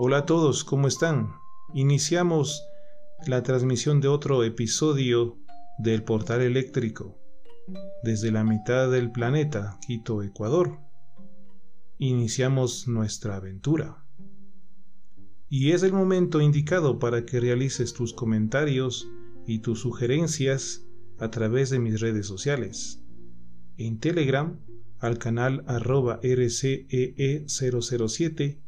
Hola 0.00 0.18
a 0.18 0.26
todos, 0.26 0.62
¿cómo 0.62 0.86
están? 0.86 1.32
Iniciamos 1.74 2.62
la 3.26 3.42
transmisión 3.42 4.00
de 4.00 4.06
otro 4.06 4.44
episodio 4.44 5.40
del 5.76 6.04
portal 6.04 6.40
eléctrico 6.40 7.18
desde 8.04 8.30
la 8.30 8.44
mitad 8.44 8.92
del 8.92 9.10
planeta, 9.10 9.76
Quito, 9.84 10.22
Ecuador. 10.22 10.78
Iniciamos 11.98 12.86
nuestra 12.86 13.34
aventura. 13.34 14.04
Y 15.48 15.72
es 15.72 15.82
el 15.82 15.92
momento 15.92 16.40
indicado 16.40 17.00
para 17.00 17.26
que 17.26 17.40
realices 17.40 17.92
tus 17.92 18.12
comentarios 18.12 19.08
y 19.48 19.58
tus 19.58 19.80
sugerencias 19.80 20.86
a 21.18 21.32
través 21.32 21.70
de 21.70 21.80
mis 21.80 22.00
redes 22.00 22.28
sociales. 22.28 23.02
En 23.76 23.98
Telegram 23.98 24.60
al 25.00 25.18
canal 25.18 25.64
arroba 25.66 26.20
rcee007 26.22 28.60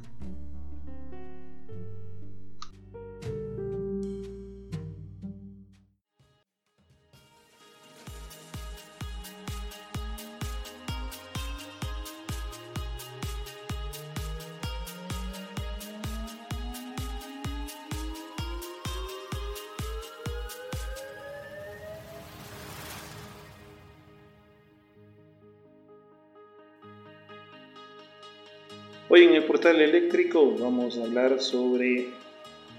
Hoy 29.15 29.25
en 29.25 29.35
el 29.35 29.45
portal 29.45 29.79
eléctrico 29.83 30.57
vamos 30.59 30.97
a 30.97 31.03
hablar 31.03 31.39
sobre 31.39 32.09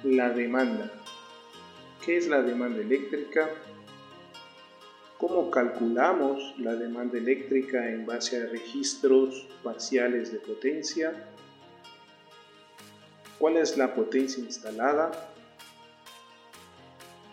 la 0.03 0.31
demanda. 0.31 0.91
¿Qué 2.03 2.17
es 2.17 2.27
la 2.27 2.41
demanda 2.41 2.81
eléctrica? 2.81 3.51
¿Cómo 5.19 5.51
calculamos 5.51 6.55
la 6.57 6.73
demanda 6.73 7.19
eléctrica 7.19 7.87
en 7.87 8.07
base 8.07 8.41
a 8.41 8.47
registros 8.47 9.45
parciales 9.61 10.31
de 10.31 10.39
potencia? 10.39 11.13
¿Cuál 13.37 13.57
es 13.57 13.77
la 13.77 13.93
potencia 13.93 14.43
instalada? 14.43 15.11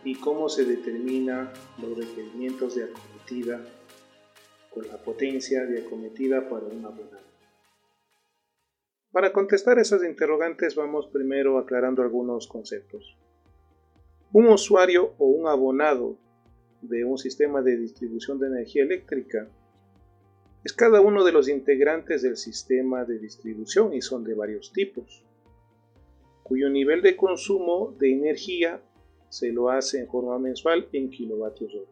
¿Y 0.05 0.17
cómo 0.17 0.51
se 0.51 0.67
determina 0.67 1.51
los 1.81 1.97
requerimientos 1.97 2.75
de 2.75 2.85
acometida 2.85 3.65
con 4.69 4.87
la 4.89 4.99
potencia 4.99 5.65
de 5.65 5.87
acometida 5.87 6.47
para 6.51 6.67
una 6.67 6.89
abonado? 6.89 7.40
Para 9.13 9.33
contestar 9.33 9.79
esas 9.81 10.05
interrogantes 10.05 10.77
vamos 10.77 11.09
primero 11.09 11.59
aclarando 11.59 12.03
algunos 12.03 12.47
conceptos. 12.47 13.17
Un 14.33 14.47
usuario 14.47 15.15
o 15.19 15.27
un 15.27 15.49
abonado 15.49 16.17
de 16.81 17.05
un 17.05 17.19
sistema 17.19 17.61
de 17.61 17.77
distribución 17.77 18.39
de 18.39 18.47
energía 18.47 18.85
eléctrica 18.85 19.49
es 20.65 20.73
cada 20.73 21.01
uno 21.01 21.25
de 21.25 21.33
los 21.33 21.49
integrantes 21.49 22.23
del 22.23 22.37
sistema 22.37 23.05
de 23.05 23.19
distribución 23.19 23.95
y 23.95 24.01
son 24.01 24.23
de 24.23 24.35
varios 24.35 24.73
tipos, 24.73 25.25
cuyo 26.45 26.71
nivel 26.71 27.03
de 27.03 27.17
consumo 27.17 27.97
de 27.99 28.13
energía 28.13 28.81
se 29.29 29.53
lo 29.53 29.71
hace 29.71 29.99
en 29.99 30.09
forma 30.09 30.39
mensual 30.39 30.89
en 30.93 31.11
kilovatios 31.11 31.75
hora. 31.75 31.91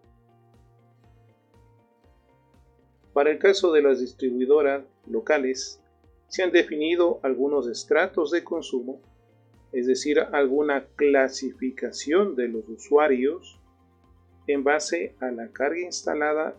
Para 3.12 3.30
el 3.32 3.38
caso 3.38 3.72
de 3.72 3.82
las 3.82 4.00
distribuidoras 4.00 4.84
locales, 5.08 5.80
se 6.28 6.42
han 6.42 6.52
definido 6.52 7.20
algunos 7.22 7.66
estratos 7.66 8.30
de 8.30 8.44
consumo, 8.44 9.00
es 9.72 9.86
decir, 9.86 10.20
alguna 10.20 10.86
clasificación 10.96 12.36
de 12.36 12.48
los 12.48 12.68
usuarios 12.68 13.60
en 14.46 14.64
base 14.64 15.14
a 15.20 15.30
la 15.30 15.48
carga 15.48 15.80
instalada 15.80 16.56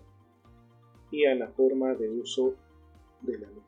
y 1.12 1.26
a 1.26 1.36
la 1.36 1.48
forma 1.50 1.94
de 1.94 2.10
uso 2.10 2.56
de 3.22 3.38
la 3.40 3.48
luz. 3.48 3.64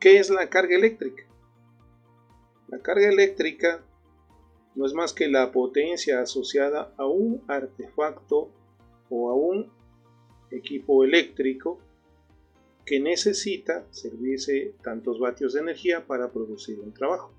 ¿Qué 0.00 0.18
es 0.18 0.28
la 0.28 0.48
carga 0.50 0.76
eléctrica? 0.76 1.24
La 2.68 2.78
carga 2.80 3.08
eléctrica 3.08 3.82
no 4.74 4.84
es 4.84 4.92
más 4.92 5.12
que 5.12 5.28
la 5.28 5.52
potencia 5.52 6.20
asociada 6.20 6.92
a 6.98 7.06
un 7.06 7.42
artefacto 7.48 8.50
o 9.08 9.30
a 9.30 9.34
un 9.34 9.72
equipo 10.50 11.04
eléctrico 11.04 11.78
que 12.84 13.00
necesita 13.00 13.86
servirse 13.90 14.74
tantos 14.82 15.18
vatios 15.18 15.54
de 15.54 15.60
energía 15.60 16.06
para 16.06 16.30
producir 16.30 16.78
un 16.80 16.92
trabajo. 16.92 17.32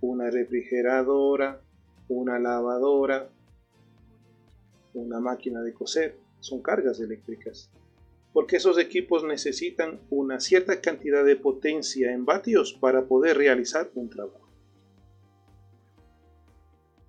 Una 0.00 0.30
refrigeradora, 0.30 1.62
una 2.08 2.38
lavadora, 2.38 3.30
una 4.94 5.20
máquina 5.20 5.62
de 5.62 5.72
coser, 5.72 6.18
son 6.40 6.60
cargas 6.60 6.98
eléctricas, 7.00 7.70
porque 8.32 8.56
esos 8.56 8.78
equipos 8.78 9.22
necesitan 9.22 10.00
una 10.10 10.40
cierta 10.40 10.80
cantidad 10.80 11.24
de 11.24 11.36
potencia 11.36 12.12
en 12.12 12.24
vatios 12.24 12.72
para 12.72 13.06
poder 13.06 13.36
realizar 13.36 13.90
un 13.94 14.10
trabajo. 14.10 14.48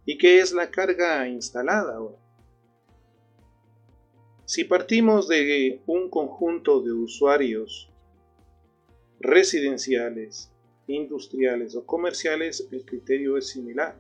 ¿Y 0.06 0.18
qué 0.18 0.40
es 0.40 0.52
la 0.52 0.70
carga 0.70 1.28
instalada 1.28 1.96
ahora? 1.96 2.23
Si 4.46 4.66
partimos 4.66 5.28
de 5.30 5.82
un 5.88 6.10
conjunto 6.10 6.82
de 6.82 6.92
usuarios 6.92 7.90
residenciales, 9.20 10.52
industriales 10.88 11.76
o 11.76 11.86
comerciales, 11.86 12.68
el 12.72 12.84
criterio 12.84 13.38
es 13.38 13.48
similar. 13.48 13.96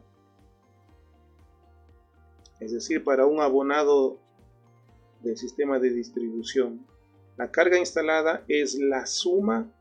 Es 2.59 2.73
decir, 2.73 3.03
para 3.03 3.25
un 3.25 3.39
abonado 3.39 4.19
del 5.21 5.37
sistema 5.37 5.79
de 5.79 5.91
distribución, 5.91 6.85
la 7.37 7.49
carga 7.49 7.79
instalada 7.79 8.43
es 8.47 8.75
la 8.75 9.05
suma 9.05 9.71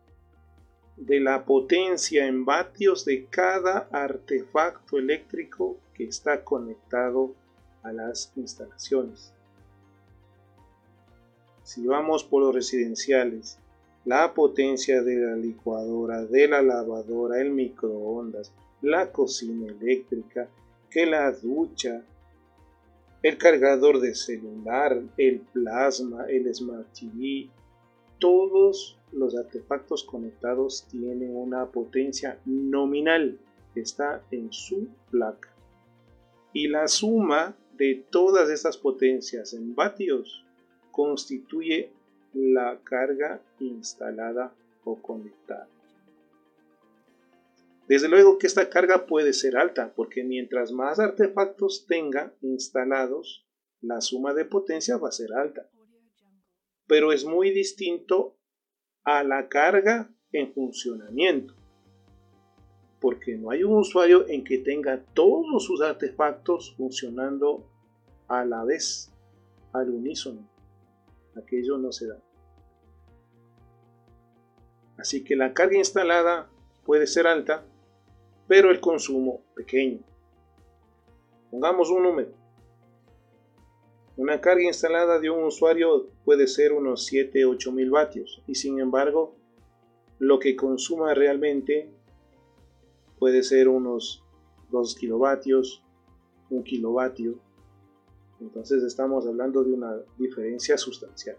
de 0.96 1.20
la 1.20 1.44
potencia 1.44 2.26
en 2.26 2.44
vatios 2.44 3.04
de 3.04 3.26
cada 3.26 3.88
artefacto 3.90 4.98
eléctrico 4.98 5.78
que 5.94 6.04
está 6.04 6.44
conectado 6.44 7.34
a 7.82 7.92
las 7.92 8.32
instalaciones. 8.36 9.31
Si 11.72 11.86
vamos 11.86 12.22
por 12.22 12.42
los 12.42 12.54
residenciales, 12.54 13.58
la 14.04 14.34
potencia 14.34 15.00
de 15.00 15.16
la 15.16 15.36
licuadora, 15.36 16.22
de 16.22 16.46
la 16.46 16.60
lavadora, 16.60 17.40
el 17.40 17.50
microondas, 17.50 18.52
la 18.82 19.10
cocina 19.10 19.68
eléctrica, 19.68 20.50
que 20.90 21.06
la 21.06 21.32
ducha, 21.32 22.04
el 23.22 23.38
cargador 23.38 24.00
de 24.00 24.14
celular, 24.14 25.00
el 25.16 25.40
plasma, 25.40 26.26
el 26.28 26.54
Smart 26.54 26.88
TV, 26.92 27.48
todos 28.18 28.98
los 29.10 29.34
artefactos 29.34 30.04
conectados 30.04 30.86
tienen 30.90 31.34
una 31.34 31.64
potencia 31.64 32.38
nominal 32.44 33.38
que 33.72 33.80
está 33.80 34.22
en 34.30 34.52
su 34.52 34.88
placa. 35.10 35.48
Y 36.52 36.68
la 36.68 36.86
suma 36.86 37.56
de 37.78 38.04
todas 38.10 38.50
estas 38.50 38.76
potencias 38.76 39.54
en 39.54 39.74
vatios 39.74 40.44
constituye 40.92 41.90
la 42.34 42.78
carga 42.84 43.42
instalada 43.58 44.54
o 44.84 45.00
conectada. 45.00 45.68
Desde 47.88 48.08
luego 48.08 48.38
que 48.38 48.46
esta 48.46 48.70
carga 48.70 49.06
puede 49.06 49.32
ser 49.32 49.56
alta, 49.56 49.92
porque 49.94 50.22
mientras 50.22 50.70
más 50.72 51.00
artefactos 51.00 51.86
tenga 51.86 52.32
instalados, 52.40 53.46
la 53.80 54.00
suma 54.00 54.32
de 54.32 54.44
potencia 54.44 54.96
va 54.96 55.08
a 55.08 55.12
ser 55.12 55.32
alta. 55.32 55.68
Pero 56.86 57.12
es 57.12 57.24
muy 57.24 57.50
distinto 57.50 58.38
a 59.04 59.24
la 59.24 59.48
carga 59.48 60.14
en 60.30 60.52
funcionamiento, 60.52 61.54
porque 63.00 63.36
no 63.36 63.50
hay 63.50 63.64
un 63.64 63.74
usuario 63.74 64.26
en 64.28 64.44
que 64.44 64.58
tenga 64.58 65.04
todos 65.12 65.64
sus 65.64 65.82
artefactos 65.82 66.74
funcionando 66.76 67.68
a 68.28 68.44
la 68.44 68.64
vez, 68.64 69.12
al 69.72 69.90
unísono 69.90 70.51
aquello 71.36 71.78
no 71.78 71.92
se 71.92 72.08
da. 72.08 72.18
Así 74.96 75.24
que 75.24 75.36
la 75.36 75.52
carga 75.52 75.76
instalada 75.76 76.50
puede 76.84 77.06
ser 77.06 77.26
alta, 77.26 77.64
pero 78.46 78.70
el 78.70 78.80
consumo 78.80 79.42
pequeño. 79.54 80.00
Pongamos 81.50 81.90
un 81.90 82.02
número. 82.02 82.32
Una 84.16 84.40
carga 84.40 84.62
instalada 84.62 85.18
de 85.18 85.30
un 85.30 85.44
usuario 85.44 86.08
puede 86.24 86.46
ser 86.46 86.72
unos 86.72 87.10
7-8 87.10 87.72
mil 87.72 87.90
vatios 87.90 88.42
y 88.46 88.54
sin 88.54 88.78
embargo 88.78 89.36
lo 90.18 90.38
que 90.38 90.54
consuma 90.54 91.14
realmente 91.14 91.90
puede 93.18 93.42
ser 93.42 93.68
unos 93.68 94.22
2 94.70 94.94
kilovatios, 94.96 95.82
1 96.50 96.62
kilovatio. 96.62 97.40
Entonces 98.42 98.82
estamos 98.82 99.26
hablando 99.26 99.62
de 99.62 99.72
una 99.72 99.96
diferencia 100.18 100.76
sustancial. 100.76 101.36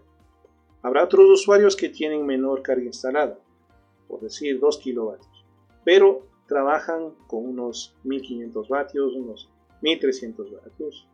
Habrá 0.82 1.04
otros 1.04 1.28
usuarios 1.28 1.76
que 1.76 1.90
tienen 1.90 2.24
menor 2.24 2.62
carga 2.62 2.84
instalada, 2.84 3.38
por 4.08 4.20
decir 4.20 4.58
2 4.58 4.78
kilovatios, 4.78 5.44
pero 5.84 6.26
trabajan 6.46 7.10
con 7.26 7.46
unos 7.46 7.94
1500 8.04 8.68
vatios, 8.68 9.14
unos 9.14 9.50
1300 9.82 10.50
vatios, 10.52 11.06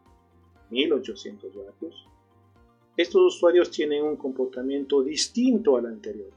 1800 0.71 1.57
vatios. 1.57 2.07
Estos 2.97 3.35
usuarios 3.35 3.71
tienen 3.71 4.05
un 4.05 4.17
comportamiento 4.17 5.03
distinto 5.03 5.77
al 5.77 5.87
anterior, 5.87 6.31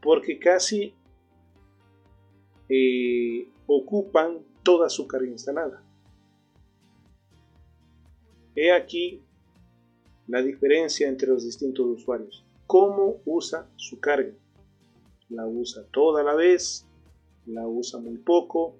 porque 0.00 0.38
casi 0.38 0.94
eh, 2.68 3.48
ocupan 3.66 4.38
toda 4.62 4.88
su 4.88 5.06
carga 5.06 5.28
instalada. 5.28 5.82
He 8.54 8.72
aquí 8.72 9.22
la 10.26 10.42
diferencia 10.42 11.08
entre 11.08 11.28
los 11.28 11.44
distintos 11.44 11.86
usuarios. 11.86 12.44
¿Cómo 12.66 13.20
usa 13.24 13.68
su 13.76 13.98
carga? 14.00 14.32
¿La 15.28 15.46
usa 15.46 15.84
toda 15.90 16.22
la 16.22 16.34
vez? 16.34 16.86
¿La 17.46 17.66
usa 17.66 18.00
muy 18.00 18.18
poco? 18.18 18.76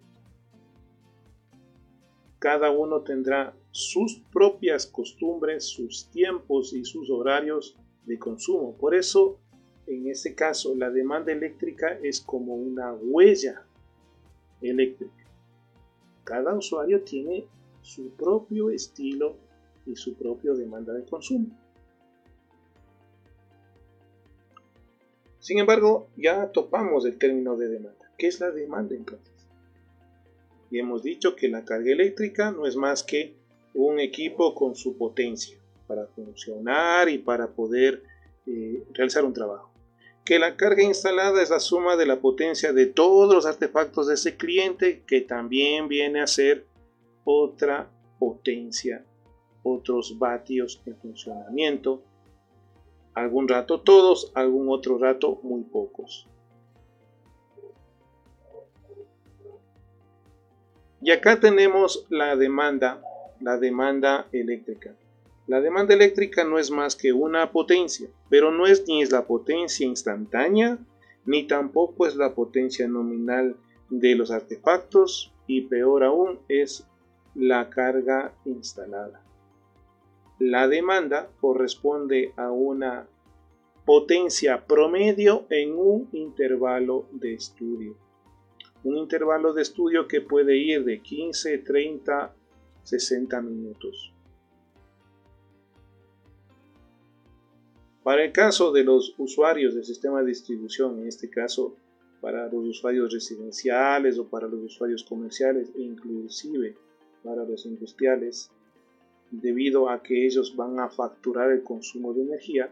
Cada 2.39 2.71
uno 2.71 3.03
tendrá 3.03 3.55
sus 3.71 4.21
propias 4.33 4.87
costumbres, 4.87 5.65
sus 5.65 6.07
tiempos 6.11 6.73
y 6.73 6.85
sus 6.85 7.11
horarios 7.11 7.77
de 8.07 8.19
consumo. 8.19 8.77
Por 8.77 8.95
eso, 8.95 9.39
en 9.87 10.09
este 10.09 10.35
caso, 10.35 10.75
la 10.75 10.91
demanda 10.91 11.33
eléctrica 11.33 11.99
es 12.03 12.21
como 12.21 12.55
una 12.55 12.93
huella 12.95 13.65
eléctrica. 14.63 15.25
Cada 16.25 16.55
usuario 16.55 17.03
tiene 17.03 17.47
su 17.83 18.11
propio 18.11 18.71
estilo 18.71 19.37
y 19.87 19.97
su 19.97 20.15
propia 20.15 20.53
demanda 20.53 20.93
de 20.93 21.05
consumo. 21.05 21.49
Sin 25.39 25.59
embargo, 25.59 26.09
ya 26.17 26.53
topamos 26.53 27.07
el 27.07 27.19
término 27.19 27.57
de 27.57 27.69
demanda. 27.69 28.11
¿Qué 28.19 28.27
es 28.27 28.41
la 28.41 28.51
demanda 28.51 28.95
entonces? 28.95 29.35
Y 30.71 30.79
hemos 30.79 31.03
dicho 31.03 31.35
que 31.35 31.49
la 31.49 31.65
carga 31.65 31.91
eléctrica 31.91 32.53
no 32.53 32.67
es 32.67 32.77
más 32.77 33.03
que 33.03 33.35
un 33.75 33.99
equipo 33.99 34.55
con 34.55 34.77
su 34.77 34.97
potencia 34.97 35.57
para 35.87 36.07
funcionar 36.07 37.09
y 37.09 37.19
para 37.19 37.49
poder 37.49 38.03
eh, 38.47 38.85
realizar 38.93 39.25
un 39.25 39.33
trabajo. 39.33 39.73
Que 40.25 40.39
la 40.39 40.57
carga 40.57 40.83
instalada 40.83 41.43
es 41.43 41.51
la 41.51 41.59
suma 41.59 41.97
de 41.97 42.07
la 42.07 42.21
potencia 42.21 42.73
de 42.73 42.87
todos 42.87 43.35
los 43.35 43.47
artefactos 43.47 44.07
de 44.07 44.15
ese 44.15 44.37
cliente 44.37 45.03
que 45.07 45.23
también 45.23 45.89
viene 45.89 46.21
a 46.21 46.27
ser 46.27 46.67
otra 47.25 47.91
potencia, 48.19 49.05
otros 49.63 50.19
vatios 50.19 50.83
en 50.87 50.97
funcionamiento. 50.97 52.03
Algún 53.15 53.49
rato 53.49 53.81
todos, 53.81 54.33
algún 54.35 54.69
otro 54.69 54.99
rato 54.99 55.41
muy 55.43 55.63
pocos. 55.63 56.27
Y 61.03 61.11
acá 61.11 61.41
tenemos 61.41 62.07
la 62.11 62.37
demanda, 62.37 63.03
la 63.41 63.57
demanda 63.57 64.27
eléctrica. 64.33 64.95
La 65.47 65.61
demanda 65.61 65.95
eléctrica 65.95 66.45
no 66.45 66.59
es 66.59 66.71
más 66.71 66.95
que 66.95 67.13
una 67.13 67.51
potencia, 67.51 68.09
pero 68.29 68.53
no 68.53 68.67
es 68.67 68.87
ni 68.87 69.03
es 69.03 69.11
la 69.11 69.27
potencia 69.27 69.87
instantánea, 69.87 70.79
ni 71.25 71.47
tampoco 71.47 72.07
es 72.07 72.17
la 72.17 72.35
potencia 72.35 72.87
nominal 72.87 73.57
de 73.89 74.15
los 74.15 74.31
artefactos, 74.31 75.33
y 75.47 75.63
peor 75.63 76.05
aún 76.05 76.39
es 76.49 76.87
la 77.35 77.71
carga 77.71 78.33
instalada. 78.45 79.21
La 80.41 80.67
demanda 80.67 81.31
corresponde 81.41 82.33
a 82.37 82.51
una 82.51 83.07
potencia 83.87 84.67
promedio 84.67 85.47
en 85.51 85.79
un 85.79 86.09
intervalo 86.13 87.07
de 87.13 87.35
estudio 87.35 87.97
un 88.83 88.97
intervalo 88.97 89.53
de 89.53 89.63
estudio 89.63 90.09
que 90.09 90.21
puede 90.21 90.57
ir 90.57 90.85
de 90.85 91.01
15, 91.01 91.59
30, 91.59 92.35
60 92.83 93.43
minutos. 93.43 94.13
Para 98.03 98.25
el 98.25 98.33
caso 98.33 98.73
de 98.73 98.85
los 98.85 99.15
usuarios 99.19 99.75
del 99.75 99.85
sistema 99.85 100.21
de 100.21 100.29
distribución, 100.29 101.01
en 101.01 101.09
este 101.09 101.29
caso 101.29 101.77
para 102.21 102.49
los 102.49 102.67
usuarios 102.67 103.13
residenciales 103.13 104.19
o 104.19 104.29
para 104.29 104.47
los 104.47 104.61
usuarios 104.61 105.05
comerciales 105.05 105.71
e 105.77 105.83
inclusive 105.83 106.77
para 107.23 107.45
los 107.45 107.67
industriales, 107.67 108.51
debido 109.31 109.89
a 109.89 110.03
que 110.03 110.27
ellos 110.27 110.55
van 110.57 110.81
a 110.81 110.89
facturar 110.89 111.51
el 111.53 111.63
consumo 111.63 112.13
de 112.13 112.23
energía, 112.23 112.71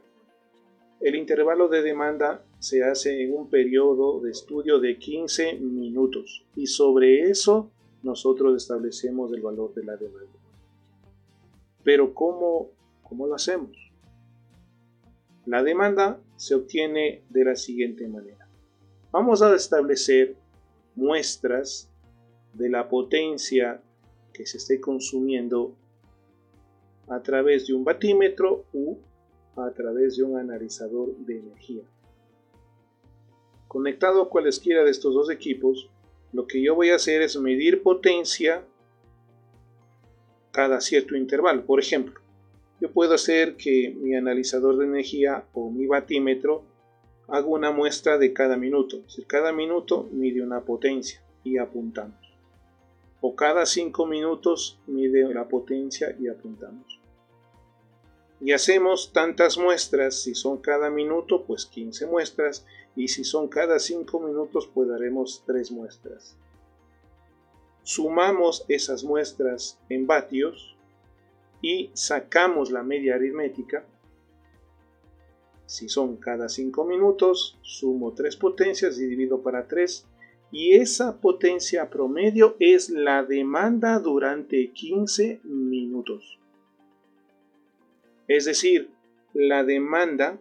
el 1.00 1.14
intervalo 1.14 1.69
de 1.69 1.82
demanda 1.82 2.43
se 2.58 2.82
hace 2.82 3.22
en 3.22 3.32
un 3.32 3.49
periodo 3.49 4.20
de 4.20 4.32
estudio 4.32 4.81
de 4.81 4.99
15 4.99 5.55
minutos 5.60 6.44
y 6.56 6.66
sobre 6.66 7.31
eso 7.31 7.70
nosotros 8.02 8.56
establecemos 8.56 9.32
el 9.32 9.40
valor 9.40 9.75
de 9.75 9.84
la 9.84 9.96
demanda. 9.96 10.32
Pero 11.84 12.12
¿cómo, 12.14 12.70
cómo 13.02 13.26
lo 13.26 13.37
hacemos? 13.37 13.70
La 15.46 15.62
demanda 15.62 16.20
se 16.37 16.54
obtiene 16.54 17.22
de 17.31 17.44
la 17.44 17.54
siguiente 17.54 18.06
manera. 18.08 18.49
Vamos 19.12 19.40
a 19.40 19.54
establecer 19.54 20.37
muestras 20.96 21.88
de 22.54 22.69
la 22.69 22.88
potencia 22.88 23.81
que 24.32 24.46
se 24.46 24.58
esté 24.58 24.81
consumiendo 24.81 25.75
a 27.10 27.22
través 27.22 27.66
de 27.66 27.75
un 27.75 27.84
batímetro 27.84 28.64
u 28.72 28.96
a 29.56 29.70
través 29.72 30.16
de 30.16 30.22
un 30.22 30.38
analizador 30.38 31.16
de 31.16 31.38
energía. 31.38 31.82
Conectado 33.66 34.22
a 34.22 34.31
cualesquiera 34.31 34.84
de 34.84 34.90
estos 34.90 35.14
dos 35.14 35.31
equipos, 35.31 35.90
lo 36.32 36.46
que 36.46 36.62
yo 36.62 36.75
voy 36.75 36.90
a 36.90 36.96
hacer 36.96 37.22
es 37.22 37.37
medir 37.38 37.82
potencia 37.82 38.64
cada 40.52 40.81
cierto 40.81 41.16
intervalo. 41.16 41.64
Por 41.66 41.81
ejemplo, 41.81 42.20
yo 42.81 42.90
puedo 42.90 43.14
hacer 43.14 43.56
que 43.56 43.94
mi 44.00 44.14
analizador 44.14 44.76
de 44.76 44.87
energía 44.87 45.44
o 45.52 45.70
mi 45.70 45.87
batímetro 45.87 46.62
haga 47.26 47.46
una 47.46 47.70
muestra 47.70 48.16
de 48.16 48.32
cada 48.32 48.56
minuto. 48.56 49.02
Si 49.08 49.25
cada 49.25 49.52
minuto 49.52 50.08
mide 50.12 50.43
una 50.43 50.61
potencia 50.61 51.22
y 51.44 51.58
apuntamos. 51.58 52.16
O 53.20 53.34
cada 53.34 53.66
5 53.66 54.06
minutos 54.06 54.78
mide 54.87 55.33
la 55.35 55.49
potencia 55.49 56.16
y 56.18 56.28
apuntamos 56.28 56.98
y 58.40 58.52
hacemos 58.52 59.12
tantas 59.12 59.59
muestras, 59.59 60.23
si 60.23 60.35
son 60.35 60.59
cada 60.59 60.90
minuto, 60.90 61.45
pues 61.45 61.66
15 61.66 62.07
muestras, 62.07 62.64
y 62.95 63.09
si 63.09 63.25
son 63.25 63.49
cada 63.49 63.78
5 63.78 64.21
minutos, 64.21 64.68
pues 64.73 64.88
daremos 64.88 65.42
3 65.47 65.73
muestras. 65.73 66.37
Sumamos 67.83 68.64
esas 68.68 69.02
muestras 69.02 69.78
en 69.88 70.07
vatios 70.07 70.76
y 71.62 71.90
sacamos 71.95 72.71
la 72.71 72.83
media 72.83 73.14
aritmética. 73.14 73.85
Si 75.66 75.88
son 75.88 76.16
cada 76.16 76.49
5 76.49 76.85
minutos, 76.85 77.59
sumo 77.62 78.12
3 78.12 78.37
potencias 78.37 78.99
y 78.99 79.07
divido 79.07 79.42
para 79.42 79.66
3 79.66 80.07
y 80.50 80.75
esa 80.75 81.21
potencia 81.21 81.90
promedio 81.90 82.57
es 82.59 82.88
la 82.88 83.23
demanda 83.23 83.99
durante 83.99 84.71
15 84.71 85.40
minutos. 85.45 86.38
Es 88.28 88.44
decir, 88.44 88.90
la 89.32 89.64
demanda 89.64 90.38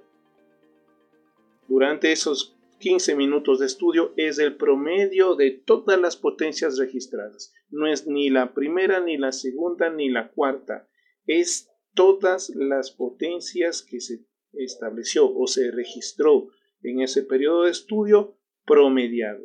durante 1.68 2.12
esos 2.12 2.58
15 2.80 3.16
minutos 3.16 3.60
de 3.60 3.66
estudio 3.66 4.14
es 4.18 4.38
el 4.40 4.56
promedio 4.56 5.36
de 5.36 5.52
todas 5.52 6.00
las 6.00 6.18
potencias 6.18 6.78
registradas. 6.78 7.54
No 7.70 7.88
es 7.88 8.06
ni 8.06 8.30
la 8.30 8.54
primera, 8.54 9.00
ni 9.00 9.18
la 9.18 9.32
segunda, 9.32 9.90
ni 9.90 10.10
la 10.10 10.30
cuarta. 10.32 10.88
Es 11.26 11.70
todas 11.96 12.50
las 12.56 12.92
potencias 12.92 13.82
que 13.82 14.00
se 14.00 14.26
estableció 14.54 15.34
o 15.34 15.48
se 15.48 15.72
registró 15.72 16.50
en 16.84 17.02
ese 17.02 17.24
periodo 17.24 17.64
de 17.64 17.72
estudio 17.72 18.38
promediado. 18.66 19.44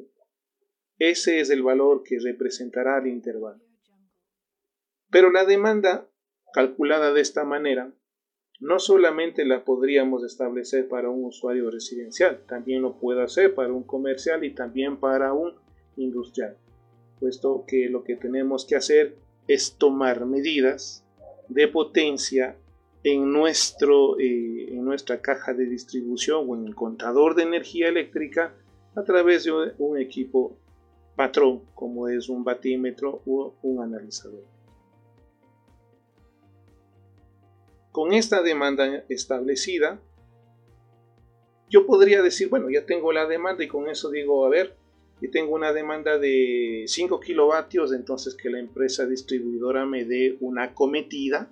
Ese 0.98 1.40
es 1.40 1.50
el 1.50 1.62
valor 1.62 2.02
que 2.02 2.18
representará 2.18 2.98
el 2.98 3.06
intervalo. 3.06 3.62
Pero 5.10 5.30
la 5.30 5.44
demanda, 5.44 6.08
calculada 6.52 7.12
de 7.12 7.20
esta 7.20 7.44
manera, 7.44 7.94
no 8.62 8.78
solamente 8.78 9.44
la 9.44 9.64
podríamos 9.64 10.22
establecer 10.22 10.86
para 10.86 11.10
un 11.10 11.24
usuario 11.24 11.68
residencial, 11.68 12.42
también 12.46 12.80
lo 12.80 12.92
puedo 12.92 13.20
hacer 13.20 13.56
para 13.56 13.72
un 13.72 13.82
comercial 13.82 14.44
y 14.44 14.54
también 14.54 14.98
para 14.98 15.32
un 15.32 15.52
industrial, 15.96 16.56
puesto 17.18 17.64
que 17.66 17.88
lo 17.88 18.04
que 18.04 18.14
tenemos 18.14 18.64
que 18.64 18.76
hacer 18.76 19.16
es 19.48 19.74
tomar 19.76 20.26
medidas 20.26 21.04
de 21.48 21.66
potencia 21.66 22.54
en, 23.02 23.32
nuestro, 23.32 24.16
eh, 24.20 24.68
en 24.68 24.84
nuestra 24.84 25.20
caja 25.20 25.54
de 25.54 25.66
distribución 25.66 26.48
o 26.48 26.54
en 26.54 26.68
el 26.68 26.76
contador 26.76 27.34
de 27.34 27.42
energía 27.42 27.88
eléctrica 27.88 28.54
a 28.94 29.02
través 29.02 29.42
de 29.42 29.72
un 29.78 29.98
equipo 29.98 30.56
patrón 31.16 31.62
como 31.74 32.06
es 32.06 32.28
un 32.28 32.44
batímetro 32.44 33.22
o 33.26 33.54
un 33.62 33.82
analizador. 33.82 34.44
Con 37.92 38.14
esta 38.14 38.42
demanda 38.42 39.04
establecida, 39.10 40.00
yo 41.68 41.86
podría 41.86 42.22
decir, 42.22 42.48
bueno, 42.48 42.70
ya 42.70 42.86
tengo 42.86 43.12
la 43.12 43.26
demanda 43.26 43.62
y 43.62 43.68
con 43.68 43.88
eso 43.88 44.10
digo, 44.10 44.44
a 44.46 44.48
ver, 44.48 44.76
y 45.20 45.28
tengo 45.28 45.54
una 45.54 45.72
demanda 45.72 46.18
de 46.18 46.84
5 46.86 47.20
kilovatios, 47.20 47.92
entonces 47.92 48.34
que 48.34 48.50
la 48.50 48.58
empresa 48.58 49.06
distribuidora 49.06 49.86
me 49.86 50.04
dé 50.04 50.36
una 50.40 50.74
cometida 50.74 51.50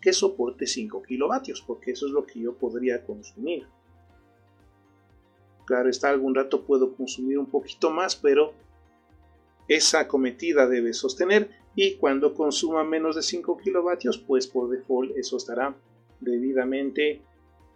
que 0.00 0.12
soporte 0.12 0.66
5 0.66 1.02
kilovatios, 1.02 1.62
porque 1.62 1.92
eso 1.92 2.06
es 2.06 2.12
lo 2.12 2.26
que 2.26 2.40
yo 2.40 2.54
podría 2.54 3.04
consumir. 3.04 3.66
Claro 5.66 5.88
está, 5.88 6.10
algún 6.10 6.34
rato 6.34 6.64
puedo 6.64 6.94
consumir 6.94 7.38
un 7.38 7.46
poquito 7.46 7.90
más, 7.90 8.16
pero 8.16 8.52
esa 9.68 10.08
cometida 10.08 10.66
debe 10.66 10.92
sostener 10.92 11.50
y 11.76 11.96
cuando 11.96 12.34
consuma 12.34 12.84
menos 12.84 13.16
de 13.16 13.22
5 13.22 13.58
kilovatios, 13.58 14.18
pues 14.18 14.46
por 14.46 14.70
default 14.70 15.16
eso 15.16 15.36
estará 15.36 15.74
debidamente 16.20 17.20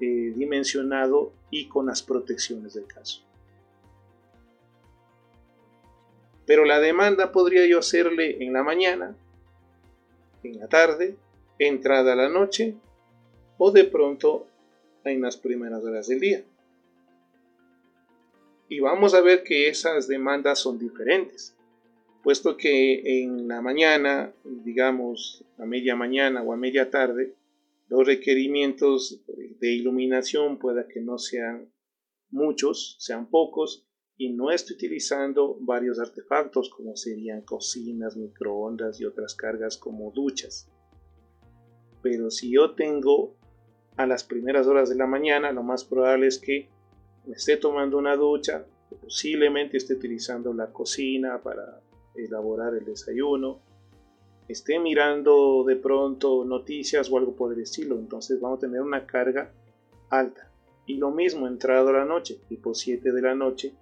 eh, 0.00 0.32
dimensionado 0.36 1.32
y 1.50 1.66
con 1.66 1.86
las 1.86 2.02
protecciones 2.02 2.74
del 2.74 2.86
caso. 2.86 3.22
Pero 6.46 6.64
la 6.64 6.78
demanda 6.78 7.32
podría 7.32 7.66
yo 7.66 7.80
hacerle 7.80 8.42
en 8.42 8.52
la 8.52 8.62
mañana, 8.62 9.16
en 10.42 10.60
la 10.60 10.68
tarde, 10.68 11.16
entrada 11.58 12.12
a 12.12 12.16
la 12.16 12.28
noche 12.28 12.76
o 13.58 13.72
de 13.72 13.84
pronto 13.84 14.46
en 15.04 15.20
las 15.20 15.36
primeras 15.36 15.82
horas 15.82 16.06
del 16.06 16.20
día. 16.20 16.44
Y 18.68 18.80
vamos 18.80 19.14
a 19.14 19.20
ver 19.20 19.42
que 19.42 19.68
esas 19.68 20.06
demandas 20.06 20.60
son 20.60 20.78
diferentes, 20.78 21.56
puesto 22.22 22.56
que 22.56 23.22
en 23.22 23.48
la 23.48 23.60
mañana, 23.60 24.32
digamos 24.44 25.44
a 25.58 25.64
media 25.64 25.96
mañana 25.96 26.42
o 26.42 26.52
a 26.52 26.56
media 26.56 26.90
tarde, 26.90 27.34
los 27.88 28.06
requerimientos 28.06 29.22
de 29.26 29.72
iluminación 29.72 30.58
pueda 30.58 30.86
que 30.86 31.00
no 31.00 31.18
sean 31.18 31.72
muchos, 32.30 32.96
sean 32.98 33.30
pocos, 33.30 33.88
y 34.18 34.30
no 34.30 34.50
estoy 34.50 34.74
utilizando 34.74 35.56
varios 35.60 36.00
artefactos 36.00 36.68
como 36.70 36.96
serían 36.96 37.42
cocinas, 37.42 38.16
microondas 38.16 39.00
y 39.00 39.04
otras 39.04 39.34
cargas 39.34 39.78
como 39.78 40.10
duchas. 40.10 40.68
Pero 42.02 42.30
si 42.30 42.52
yo 42.52 42.72
tengo 42.72 43.36
a 43.96 44.06
las 44.06 44.24
primeras 44.24 44.66
horas 44.66 44.88
de 44.88 44.96
la 44.96 45.06
mañana, 45.06 45.52
lo 45.52 45.62
más 45.62 45.84
probable 45.84 46.26
es 46.26 46.38
que 46.38 46.68
me 47.26 47.34
esté 47.34 47.56
tomando 47.56 47.96
una 47.96 48.16
ducha, 48.16 48.66
posiblemente 49.00 49.76
esté 49.76 49.94
utilizando 49.94 50.52
la 50.52 50.72
cocina 50.72 51.40
para 51.40 51.80
elaborar 52.24 52.74
el 52.74 52.84
desayuno, 52.84 53.60
esté 54.48 54.78
mirando 54.78 55.64
de 55.66 55.76
pronto 55.76 56.44
noticias 56.44 57.10
o 57.10 57.18
algo 57.18 57.34
por 57.34 57.52
el 57.52 57.60
estilo, 57.60 57.96
entonces 57.96 58.40
vamos 58.40 58.58
a 58.58 58.60
tener 58.60 58.80
una 58.80 59.06
carga 59.06 59.52
alta. 60.10 60.50
Y 60.86 60.96
lo 60.96 61.10
mismo 61.10 61.46
entrado 61.46 61.92
la 61.92 62.04
noche, 62.04 62.40
tipo 62.48 62.74
7 62.74 63.12
de 63.12 63.22
la 63.22 63.34
noche, 63.34 63.74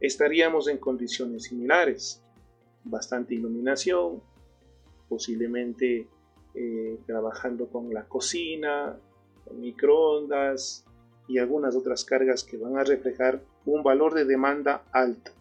estaríamos 0.00 0.66
en 0.68 0.78
condiciones 0.78 1.44
similares. 1.44 2.22
Bastante 2.84 3.34
iluminación, 3.34 4.22
posiblemente 5.08 6.08
eh, 6.54 6.98
trabajando 7.06 7.68
con 7.68 7.92
la 7.92 8.08
cocina, 8.08 8.96
microondas 9.54 10.84
y 11.28 11.38
algunas 11.38 11.76
otras 11.76 12.04
cargas 12.04 12.44
que 12.44 12.56
van 12.56 12.78
a 12.78 12.84
reflejar 12.84 13.42
un 13.66 13.82
valor 13.82 14.14
de 14.14 14.24
demanda 14.24 14.84
alto. 14.90 15.32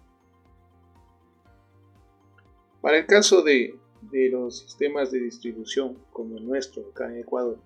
Para 2.81 2.97
el 2.97 3.05
caso 3.05 3.43
de 3.43 3.77
los 4.31 4.59
sistemas 4.59 5.11
de 5.11 5.19
distribución 5.19 5.97
como 6.11 6.37
el 6.37 6.45
nuestro 6.45 6.89
acá 6.89 7.11
en 7.11 7.19
Ecuador 7.19 7.59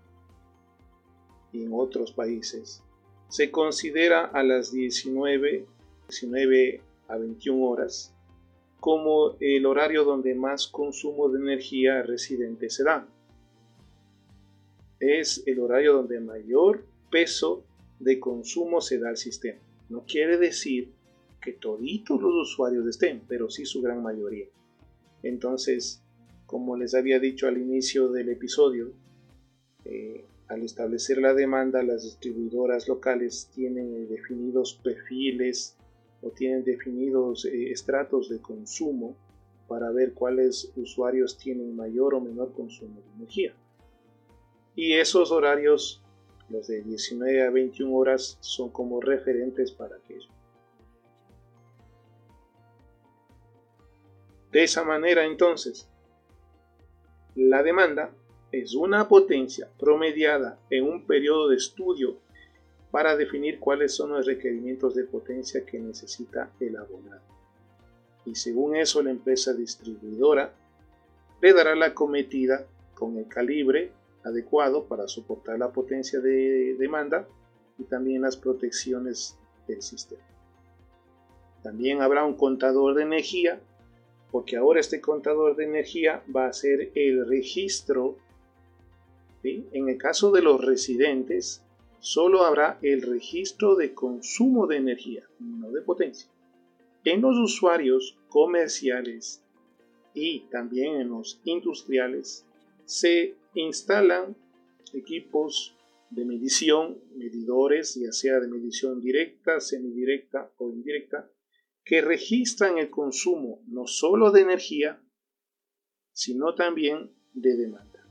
y 1.53 1.63
en 1.63 1.71
otros 1.73 2.11
países, 2.11 2.83
se 3.29 3.49
considera 3.49 4.25
a 4.25 4.43
las 4.43 4.73
19, 4.73 5.65
19 6.09 6.81
a 7.07 7.17
21 7.17 7.65
horas 7.65 8.13
como 8.79 9.35
el 9.39 9.65
horario 9.65 10.03
donde 10.03 10.35
más 10.35 10.67
consumo 10.67 11.29
de 11.29 11.39
energía 11.39 12.03
residente 12.03 12.69
se 12.69 12.83
da. 12.83 13.07
Es 14.99 15.43
el 15.45 15.59
horario 15.59 15.93
donde 15.93 16.19
mayor 16.19 16.85
peso 17.09 17.63
de 17.99 18.19
consumo 18.19 18.81
se 18.81 18.99
da 18.99 19.09
al 19.09 19.17
sistema. 19.17 19.59
No 19.89 20.03
quiere 20.05 20.37
decir 20.37 20.91
que 21.41 21.53
toditos 21.53 22.21
los 22.21 22.33
usuarios 22.33 22.85
estén, 22.85 23.23
pero 23.27 23.49
sí 23.49 23.65
su 23.65 23.81
gran 23.81 24.03
mayoría. 24.03 24.45
Entonces, 25.25 26.03
como 26.45 26.77
les 26.77 26.93
había 26.93 27.19
dicho 27.19 27.47
al 27.47 27.57
inicio 27.57 28.09
del 28.09 28.29
episodio, 28.29 28.93
eh, 29.83 30.23
al 30.47 30.61
establecer 30.61 31.17
la 31.17 31.33
demanda, 31.33 31.81
las 31.81 32.03
distribuidoras 32.03 32.87
locales 32.87 33.49
tienen 33.55 34.07
definidos 34.07 34.79
perfiles 34.83 35.75
o 36.21 36.29
tienen 36.29 36.63
definidos 36.63 37.45
eh, 37.45 37.71
estratos 37.71 38.29
de 38.29 38.39
consumo 38.39 39.15
para 39.67 39.89
ver 39.89 40.13
cuáles 40.13 40.71
usuarios 40.75 41.39
tienen 41.39 41.75
mayor 41.75 42.13
o 42.13 42.21
menor 42.21 42.53
consumo 42.53 43.01
de 43.01 43.15
energía. 43.15 43.55
Y 44.75 44.93
esos 44.93 45.31
horarios, 45.31 46.03
los 46.49 46.67
de 46.67 46.83
19 46.83 47.41
a 47.41 47.49
21 47.49 47.91
horas, 47.91 48.37
son 48.41 48.69
como 48.69 49.01
referentes 49.01 49.71
para 49.71 49.95
aquello. 49.95 50.34
De 54.55 54.63
esa 54.63 54.85
manera 54.85 55.25
entonces, 55.25 55.85
la 57.35 57.61
demanda 57.61 58.11
es 58.53 58.73
una 58.73 59.05
potencia 59.09 59.69
promediada 59.77 60.57
en 60.69 60.85
un 60.85 61.05
periodo 61.05 61.49
de 61.49 61.57
estudio 61.57 62.15
para 62.89 63.17
definir 63.17 63.59
cuáles 63.59 63.93
son 63.93 64.11
los 64.11 64.25
requerimientos 64.25 64.95
de 64.95 65.03
potencia 65.03 65.65
que 65.65 65.77
necesita 65.77 66.53
el 66.61 66.77
abonado. 66.77 67.19
Y 68.25 68.35
según 68.35 68.77
eso 68.77 69.03
la 69.03 69.11
empresa 69.11 69.53
distribuidora 69.53 70.53
le 71.41 71.51
dará 71.51 71.75
la 71.75 71.93
cometida 71.93 72.65
con 72.93 73.17
el 73.17 73.27
calibre 73.27 73.91
adecuado 74.23 74.85
para 74.85 75.09
soportar 75.09 75.59
la 75.59 75.73
potencia 75.73 76.21
de 76.21 76.77
demanda 76.79 77.27
y 77.77 77.83
también 77.83 78.21
las 78.21 78.37
protecciones 78.37 79.37
del 79.67 79.81
sistema. 79.81 80.23
También 81.61 82.01
habrá 82.01 82.23
un 82.23 82.37
contador 82.37 82.95
de 82.95 83.03
energía 83.03 83.59
porque 84.35 84.57
ahora 84.57 84.81
este 84.81 84.99
contador 84.99 85.55
de 85.55 85.63
energía 85.63 86.21
va 86.35 86.47
a 86.47 86.51
ser 86.51 86.91
el 86.93 87.25
registro. 87.25 88.17
En 89.43 89.87
el 89.87 89.97
caso 89.97 90.29
de 90.33 90.41
los 90.41 90.59
residentes, 90.59 91.63
solo 92.01 92.43
habrá 92.43 92.77
el 92.81 93.01
registro 93.01 93.77
de 93.77 93.93
consumo 93.93 94.67
de 94.67 94.75
energía, 94.75 95.23
no 95.39 95.71
de 95.71 95.81
potencia. 95.81 96.29
En 97.05 97.21
los 97.21 97.37
usuarios 97.37 98.17
comerciales 98.27 99.41
y 100.13 100.41
también 100.51 100.95
en 100.95 101.11
los 101.11 101.39
industriales 101.45 102.45
se 102.83 103.35
instalan 103.53 104.35
equipos 104.93 105.77
de 106.09 106.25
medición, 106.25 106.97
medidores, 107.15 107.95
ya 107.95 108.11
sea 108.11 108.41
de 108.41 108.49
medición 108.49 108.99
directa, 108.99 109.61
semidirecta 109.61 110.51
o 110.57 110.71
indirecta, 110.71 111.31
que 111.85 112.01
registran 112.01 112.79
el 112.79 112.89
consumo 112.89 113.61
no 113.67 113.85
solo 113.85 114.31
de 114.31 114.41
energía, 114.41 114.99
sino 116.11 116.55
también 116.55 117.11
de 117.33 117.55
demanda. 117.55 118.03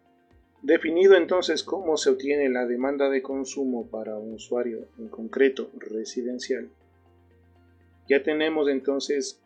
Definido 0.62 1.16
entonces 1.16 1.62
cómo 1.62 1.96
se 1.96 2.10
obtiene 2.10 2.48
la 2.48 2.66
demanda 2.66 3.10
de 3.10 3.20
consumo 3.20 3.90
para 3.90 4.16
un 4.16 4.34
usuario 4.34 4.88
en 4.98 5.08
concreto 5.08 5.70
residencial, 5.76 6.70
ya 8.08 8.22
tenemos 8.22 8.68
entonces 8.68 9.40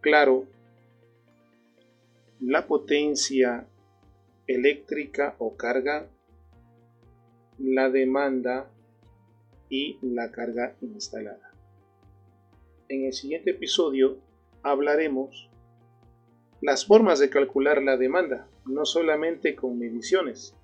claro 0.00 0.46
la 2.40 2.66
potencia 2.66 3.66
eléctrica 4.46 5.36
o 5.38 5.56
carga, 5.56 6.06
la 7.58 7.90
demanda 7.90 8.70
y 9.68 9.98
la 10.02 10.30
carga 10.30 10.74
instalada. 10.80 11.45
En 12.88 13.04
el 13.04 13.12
siguiente 13.12 13.50
episodio 13.50 14.18
hablaremos 14.62 15.50
las 16.60 16.86
formas 16.86 17.18
de 17.18 17.30
calcular 17.30 17.82
la 17.82 17.96
demanda, 17.96 18.48
no 18.64 18.84
solamente 18.84 19.56
con 19.56 19.76
mediciones, 19.76 20.54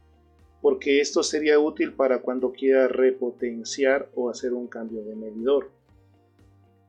porque 0.61 1.01
esto 1.01 1.25
sería 1.25 1.59
útil 1.59 1.95
para 1.95 2.23
cuando 2.23 2.53
quiera 2.53 2.87
repotenciar 2.87 4.09
o 4.15 4.31
hacer 4.31 4.53
un 4.53 4.69
cambio 4.69 5.03
de 5.03 5.17
medidor. 5.17 5.73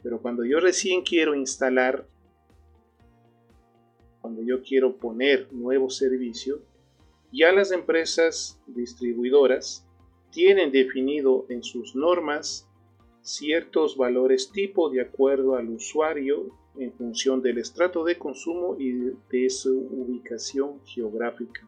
Pero 0.03 0.21
cuando 0.21 0.45
yo 0.45 0.59
recién 0.59 1.01
quiero 1.01 1.33
instalar, 1.33 2.05
cuando 4.21 4.43
yo 4.43 4.61
quiero 4.61 4.97
poner 4.97 5.51
nuevo 5.51 5.89
servicio, 5.89 6.61
ya 7.31 7.51
las 7.51 7.71
empresas 7.71 8.59
distribuidoras 8.67 9.83
tienen 10.29 10.71
definido 10.71 11.47
en 11.49 11.63
sus 11.63 11.95
normas 11.95 12.67
ciertos 13.23 13.95
valores 13.97 14.51
tipo 14.51 14.89
de 14.89 15.01
acuerdo 15.01 15.55
al 15.55 15.69
usuario 15.69 16.51
en 16.77 16.91
función 16.93 17.41
del 17.41 17.57
estrato 17.57 18.03
de 18.03 18.17
consumo 18.17 18.75
y 18.77 18.91
de 19.31 19.49
su 19.49 19.79
ubicación 19.79 20.81
geográfica. 20.85 21.67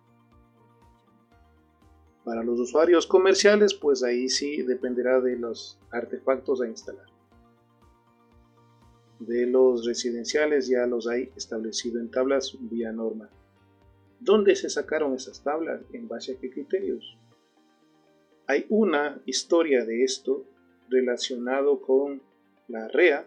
Para 2.26 2.44
los 2.44 2.60
usuarios 2.60 3.08
comerciales, 3.08 3.74
pues 3.74 4.04
ahí 4.04 4.30
sí 4.30 4.64
dependerá 4.64 5.22
de 5.22 5.38
los 5.38 5.80
artefactos 5.92 6.62
a 6.62 6.68
instalar. 6.68 7.06
De 9.20 9.46
los 9.46 9.86
residenciales 9.86 10.68
ya 10.68 10.86
los 10.88 11.08
hay 11.08 11.32
establecido 11.38 12.02
en 12.02 12.12
tablas 12.12 12.58
vía 12.60 12.92
norma. 12.92 13.30
¿Dónde 14.20 14.56
se 14.56 14.70
sacaron 14.70 15.14
esas 15.14 15.42
tablas? 15.42 15.82
¿En 15.94 16.08
base 16.08 16.34
a 16.34 16.40
qué 16.40 16.50
criterios? 16.50 17.18
Hay 18.48 18.66
una 18.70 19.22
historia 19.26 19.86
de 19.86 20.04
esto 20.04 20.46
relacionado 20.90 21.82
con 21.82 22.22
la 22.68 22.88
REA, 22.88 23.26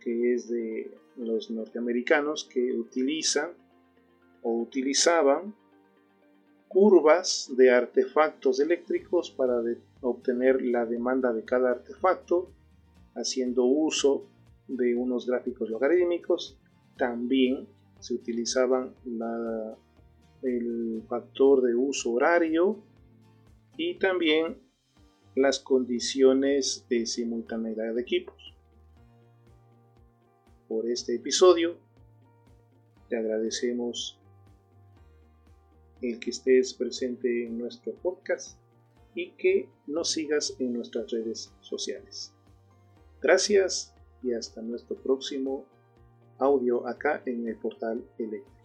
que 0.00 0.34
es 0.34 0.48
de 0.48 0.90
los 1.16 1.50
norteamericanos 1.50 2.44
que 2.44 2.72
utilizan 2.72 3.50
o 4.42 4.54
utilizaban 4.54 5.54
curvas 6.68 7.50
de 7.56 7.70
artefactos 7.70 8.60
eléctricos 8.60 9.30
para 9.30 9.60
obtener 10.00 10.62
la 10.62 10.86
demanda 10.86 11.32
de 11.32 11.44
cada 11.44 11.72
artefacto, 11.72 12.48
haciendo 13.14 13.64
uso 13.64 14.26
de 14.68 14.94
unos 14.94 15.26
gráficos 15.26 15.68
logarítmicos. 15.68 16.56
También 16.96 17.66
se 17.98 18.14
utilizaban 18.14 18.94
el 20.42 21.02
factor 21.08 21.60
de 21.62 21.74
uso 21.74 22.12
horario 22.12 22.78
y 23.76 23.98
también 23.98 24.56
las 25.34 25.60
condiciones 25.60 26.84
de 26.88 27.06
simultaneidad 27.06 27.94
de 27.94 28.02
equipos. 28.02 28.54
Por 30.68 30.88
este 30.88 31.16
episodio, 31.16 31.76
te 33.08 33.16
agradecemos 33.16 34.18
el 36.02 36.18
que 36.18 36.30
estés 36.30 36.74
presente 36.74 37.46
en 37.46 37.58
nuestro 37.58 37.92
podcast 37.94 38.58
y 39.14 39.30
que 39.32 39.68
nos 39.86 40.10
sigas 40.10 40.56
en 40.58 40.72
nuestras 40.72 41.10
redes 41.10 41.52
sociales. 41.60 42.32
Gracias 43.20 43.94
y 44.22 44.32
hasta 44.32 44.62
nuestro 44.62 44.96
próximo 44.96 45.66
audio 46.38 46.86
acá 46.86 47.22
en 47.26 47.46
el 47.46 47.56
portal 47.56 48.04
eléctrico. 48.18 48.59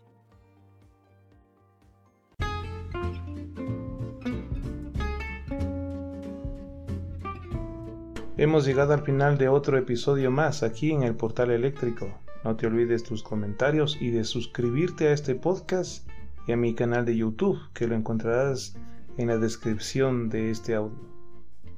Hemos 8.45 8.63
llegado 8.63 8.93
al 8.93 9.01
final 9.01 9.39
de 9.39 9.49
otro 9.49 9.75
episodio 9.75 10.29
más 10.29 10.61
aquí 10.61 10.91
en 10.91 11.01
el 11.01 11.15
portal 11.15 11.49
eléctrico. 11.49 12.13
No 12.43 12.55
te 12.55 12.67
olvides 12.67 13.01
tus 13.01 13.23
comentarios 13.23 13.97
y 13.99 14.11
de 14.11 14.23
suscribirte 14.23 15.07
a 15.07 15.13
este 15.13 15.33
podcast 15.33 16.07
y 16.45 16.51
a 16.51 16.55
mi 16.55 16.75
canal 16.75 17.05
de 17.05 17.17
YouTube, 17.17 17.57
que 17.73 17.87
lo 17.87 17.95
encontrarás 17.95 18.77
en 19.17 19.29
la 19.29 19.39
descripción 19.39 20.29
de 20.29 20.51
este 20.51 20.75
audio. 20.75 21.09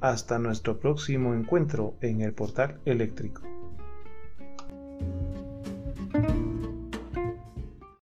Hasta 0.00 0.38
nuestro 0.38 0.78
próximo 0.78 1.32
encuentro 1.32 1.94
en 2.02 2.20
el 2.20 2.34
portal 2.34 2.78
eléctrico. 2.84 3.40